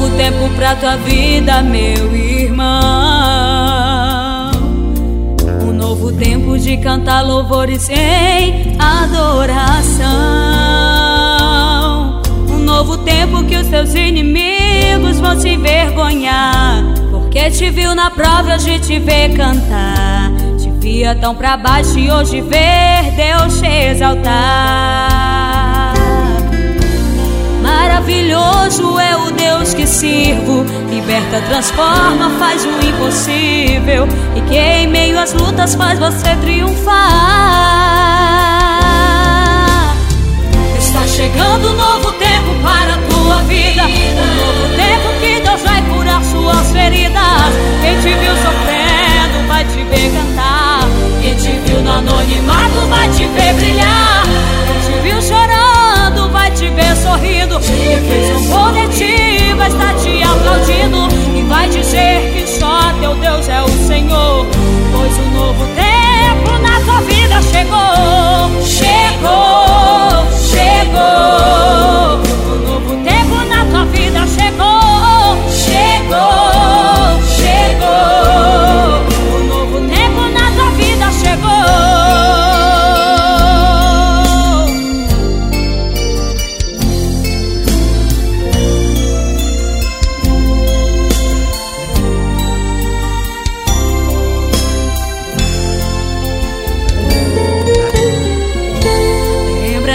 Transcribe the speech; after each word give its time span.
novo 0.00 0.16
tempo 0.16 0.48
pra 0.56 0.74
tua 0.76 0.96
vida, 0.96 1.62
meu 1.62 2.16
irmão. 2.16 2.70
Um 5.62 5.72
novo 5.72 6.10
tempo 6.12 6.58
de 6.58 6.78
cantar 6.78 7.20
louvores 7.22 7.90
em 7.90 8.78
adoração. 8.78 10.08
Um 12.48 12.56
novo 12.56 12.96
tempo 12.98 13.44
que 13.44 13.56
os 13.56 13.66
teus 13.66 13.94
inimigos 13.94 15.20
vão 15.20 15.38
se 15.38 15.50
envergonhar. 15.50 16.82
Porque 17.10 17.50
te 17.50 17.68
viu 17.68 17.94
na 17.94 18.10
prova, 18.10 18.54
hoje 18.54 18.78
te 18.78 18.98
vê 18.98 19.28
cantar. 19.28 20.30
Te 20.58 20.70
via 20.70 21.14
tão 21.14 21.34
pra 21.34 21.58
baixo 21.58 21.98
e 21.98 22.10
hoje 22.10 22.40
ver 22.40 23.12
Deus 23.16 23.60
te 23.60 23.66
exaltar. 23.66 25.10
Maravilhoso 27.62 28.98
é 28.98 29.14
o 29.14 29.30
Deus 29.30 29.39
sirvo, 30.00 30.64
liberta, 30.88 31.42
transforma, 31.42 32.30
faz 32.38 32.64
o 32.64 32.70
impossível 32.82 34.08
e 34.34 34.40
que 34.48 34.56
em 34.56 34.86
meio 34.86 35.18
às 35.18 35.34
lutas 35.34 35.74
faz 35.74 35.98
você 35.98 36.34
triunfar. 36.36 36.96
Está 40.78 41.06
chegando 41.06 41.68
um 41.68 41.76
novo 41.76 42.12
tempo 42.12 42.54
para 42.62 42.94
a 42.94 42.98
tua 43.10 43.42
vida, 43.42 43.82
um 43.84 44.36
novo 44.36 44.74
tempo 44.74 45.20
que 45.20 45.38
Deus 45.38 45.60
vai 45.60 45.82
curar 45.82 46.24
suas 46.24 46.72
feridas. 46.72 47.52
Quem 47.82 47.96
te 47.96 48.18
viu 48.18 48.32
sofrendo 48.36 49.48
vai 49.48 49.64
te 49.66 49.84
ver 49.84 50.12
cantar, 50.14 50.88
quem 51.20 51.34
te 51.34 51.52
viu 51.68 51.82
no 51.82 51.92
anonimato 51.92 52.86
vai 52.88 53.06
te 53.10 53.26
ver 53.26 53.52
brilhar, 53.52 54.24
quem 54.66 54.94
te 54.94 55.00
viu 55.02 55.20
chorando 55.20 56.30
vai 56.32 56.50
te 56.52 56.70
ver 56.70 56.96
sorrindo. 56.96 57.58
E 57.58 58.00
fez 58.08 58.30
um 58.30 58.40
te 58.40 58.50
aplaudindo 58.54 59.29
e 61.92 61.96
vai 61.96 62.20
dizer 62.20 62.32
que 62.32 62.39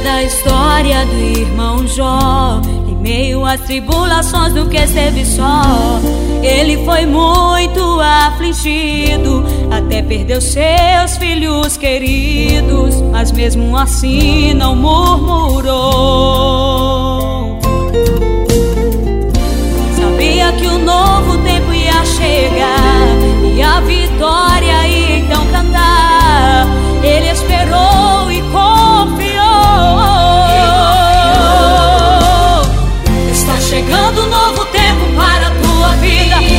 da 0.00 0.22
história 0.22 1.06
do 1.06 1.14
irmão 1.14 1.86
Jó. 1.86 2.60
Em 2.88 2.96
meio 2.96 3.44
às 3.44 3.60
tribulações 3.62 4.52
do 4.52 4.66
que 4.68 4.76
esteve 4.76 5.24
só 5.24 5.62
Ele 6.42 6.84
foi 6.84 7.06
muito 7.06 7.80
afligido 8.00 9.44
Até 9.70 10.02
perdeu 10.02 10.40
seus 10.40 11.16
filhos 11.18 11.76
queridos 11.76 13.00
Mas 13.12 13.32
mesmo 13.32 13.76
assim 13.76 14.54
não 14.54 14.74
murmurou. 14.74 15.66
Sabia 19.94 20.52
que 20.52 20.66
o 20.66 20.78
novo 20.78 21.38
tempo 21.38 21.72
ia 21.72 22.04
chegar 22.04 23.54
E 23.56 23.62
a 23.62 23.80
vitória 23.80 24.55
novo 34.36 34.66
tempo 34.66 35.06
para 35.16 35.46
a 35.48 35.50
tua 35.50 35.88
vida. 35.96 36.55